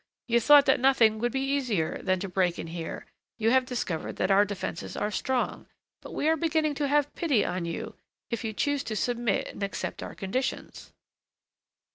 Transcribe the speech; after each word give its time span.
You 0.27 0.39
thought 0.39 0.65
that 0.65 0.79
nothing 0.79 1.19
could 1.19 1.31
be 1.31 1.47
easier 1.53 2.01
than 2.01 2.19
to 2.21 2.27
break 2.27 2.57
in 2.57 2.65
here, 2.65 3.01
and 3.05 3.07
you 3.37 3.51
have 3.51 3.67
discovered 3.67 4.15
that 4.15 4.31
our 4.31 4.45
defences 4.45 4.97
are 4.97 5.11
strong. 5.11 5.67
But 6.01 6.15
we 6.15 6.27
are 6.27 6.35
beginning 6.35 6.73
to 6.81 6.87
have 6.87 7.13
pity 7.13 7.45
on 7.45 7.65
you, 7.65 7.93
if 8.31 8.43
you 8.43 8.51
choose 8.51 8.83
to 8.85 8.95
submit 8.95 9.49
and 9.49 9.61
accept 9.61 10.01
our 10.01 10.15
conditions." 10.15 10.91